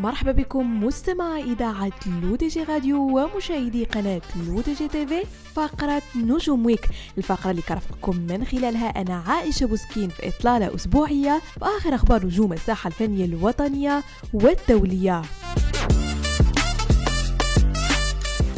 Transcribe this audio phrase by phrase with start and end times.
[0.00, 1.90] مرحبا بكم مستمعي إذاعة
[2.22, 5.22] L'ODJ Radio ومشاهدي قناة L'ODJ TV
[5.54, 6.88] فقرة نجوم Week
[7.18, 12.88] الفقرة اللي كرفقكم من خلالها أنا عائشة بوسكين في إطلالة أسبوعية بآخر أخبار نجوم الساحة
[12.88, 14.02] الفنية الوطنية
[14.32, 15.22] والدولية.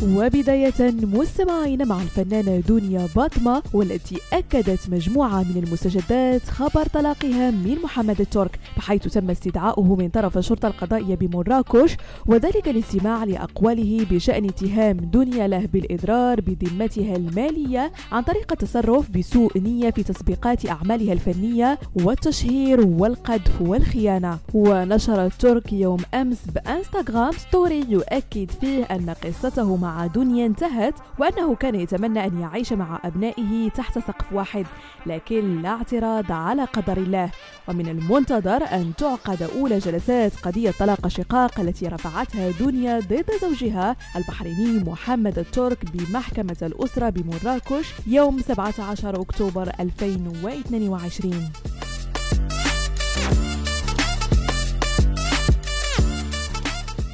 [0.02, 8.20] وبداية مستمعين مع الفنانة دنيا باطمة والتي أكدت مجموعة من المستجدات خبر طلاقها من محمد
[8.20, 11.96] الترك بحيث تم استدعاؤه من طرف الشرطة القضائية بمراكش
[12.26, 19.90] وذلك للاستماع لأقواله بشأن اتهام دنيا له بالإضرار بذمتها المالية عن طريق التصرف بسوء نية
[19.90, 24.38] في تسبيقات أعمالها الفنية والتشهير والقذف والخيانة.
[24.54, 31.54] ونشر الترك يوم أمس بإنستغرام ستوري يؤكد فيه أن قصته مع مع دنيا انتهت وأنه
[31.54, 34.66] كان يتمنى أن يعيش مع أبنائه تحت سقف واحد
[35.06, 37.30] لكن لا اعتراض على قدر الله.
[37.68, 44.84] ومن المنتظر أن تعقد أولى جلسات قضية طلاق الشقاق التي رفعتها دنيا ضد زوجها البحريني
[44.84, 51.71] محمد الترك بمحكمة الأسرة بمراكش يوم 17 أكتوبر 2022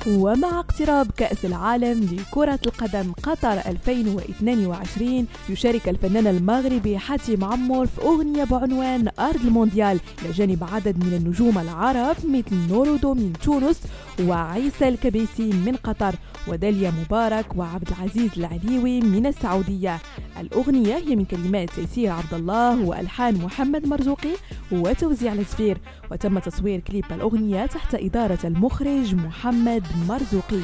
[0.09, 8.45] ومع اقتراب كأس العالم لكرة القدم قطر 2022 يشارك الفنان المغربي حاتم عمور في أغنية
[8.45, 13.81] بعنوان أرض المونديال إلى جانب عدد من النجوم العرب مثل نورودو من تونس
[14.27, 16.14] وعيسى الكبيسي من قطر.
[16.49, 19.99] وداليا مبارك وعبد العزيز العليوي من السعودية.
[20.41, 24.35] الأغنية هي من كلمات تيسير عبد الله وألحان محمد مرزوقي
[24.73, 25.79] وتوزيع الزفير
[26.11, 30.63] وتم تصوير كليب الأغنية تحت إدارة المخرج محمد مرزوقي.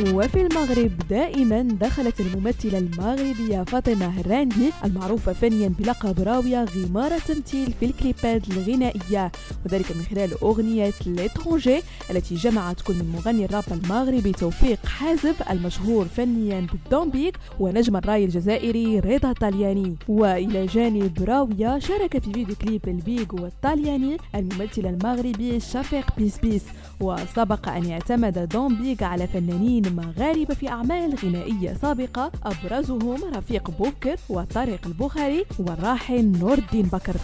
[0.00, 7.86] وفي المغرب دائما دخلت الممثلة المغربية فاطمة هراندي المعروفة فنيا بلقب راوية غمار التمثيل في
[7.86, 9.32] الكليبات الغنائية
[9.66, 11.80] وذلك من خلال أغنية L'étranger
[12.10, 17.96] التي جمعت كل من مغني الراب المغربي توفيق حازب المشهور فنيا ب Don Bigg ونجم
[17.96, 19.96] الراي الجزائري رضا طلياني.
[20.08, 26.62] وإلى جانب راوية شارك في فيديو كليب Bigg والطلياني الممثل المغربي شفيق بيس بيس
[27.00, 34.16] وسبق أن اعتمد Don Bigg على فنانين مغاربة في أعمال غنائية سابقة أبرزهم رفيق بوكر
[34.28, 37.16] وطارق البخاري والراحل نور الدين بكر.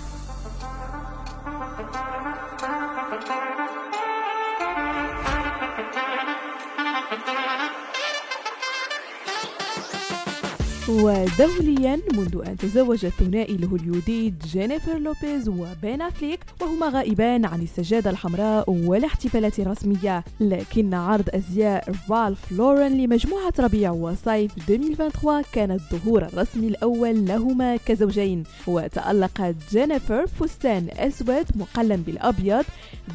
[10.90, 18.70] ودوليا منذ أن تزوج الثنائي الهوليودي جينيفر لوبيز وبين أفليك وهما غائبان عن السجادة الحمراء
[18.70, 20.24] والاحتفالات الرسمية.
[20.40, 28.44] لكن عرض أزياء رالف لورن لمجموعة ربيع وصيف 2023 كان الظهور الرسمي الأول لهما كزوجين.
[28.66, 32.64] وتألقت جينيفر فستان أسود مقلم بالأبيض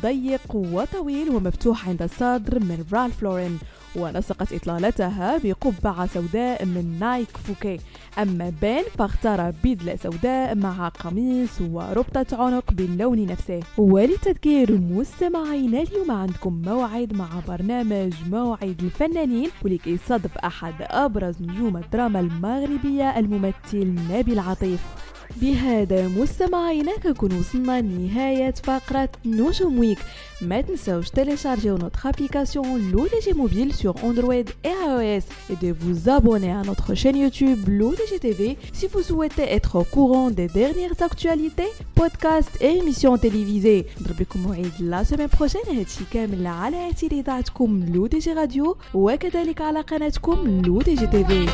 [0.01, 3.57] ضيق وطويل ومفتوح عند الصدر من رالف لورن.
[3.97, 7.79] ونسقت إطلالتها بقبعة سوداء من Nick Fouquet.
[8.19, 13.59] أما بين فاختار بدلة سوداء مع قميص وربطة عنق باللون نفسه.
[13.77, 22.19] ولتذكير مستمعينا اليوم عندكم موعد مع برنامج موعد الفنانين ولكي يصادف أحد أبرز نجوم الدراما
[22.19, 25.14] المغربية الممثل نبيل عطيف.
[25.41, 29.99] بهذا مستمعينا كنكون وصلنا لنهاية فقرة نجوم Week
[30.41, 36.51] ما تنساوش télécharger notre application l'ODG Mobile sur Android et iOS et de vous abonner
[36.51, 41.71] à notre chaîne YouTube l'ODG TV si vous souhaitez être au courant des dernières actualités,
[41.95, 43.85] podcasts et émissions télévisées.
[44.01, 48.77] نضرب لكم موعد لا سيمين بروجين هادشي كامل على اثير اذاعتكم لو دي جي راديو
[48.93, 51.47] وكذلك على قناتكم لو دي جي تي في